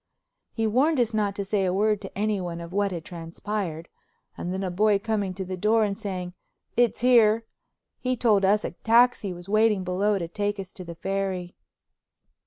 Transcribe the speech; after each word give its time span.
He 0.51 0.65
warned 0.65 0.99
us 0.99 1.13
not 1.13 1.35
to 1.35 1.45
say 1.45 1.63
a 1.63 1.71
word 1.75 2.01
to 2.01 2.17
anyone 2.17 2.59
of 2.59 2.73
what 2.73 2.89
had 2.91 3.05
transpired, 3.05 3.87
and 4.35 4.51
then 4.51 4.63
a 4.63 4.71
boy 4.71 4.97
coming 4.97 5.35
to 5.35 5.45
the 5.45 5.55
door 5.55 5.83
and 5.83 5.95
saying, 5.95 6.33
"It's 6.75 7.01
here," 7.01 7.45
he 7.99 8.17
told 8.17 8.43
us 8.43 8.65
a 8.65 8.71
taxi 8.71 9.31
was 9.31 9.47
waiting 9.47 9.83
below 9.83 10.17
to 10.17 10.27
take 10.27 10.59
us 10.59 10.73
to 10.73 10.83
the 10.83 10.95
Ferry. 10.95 11.55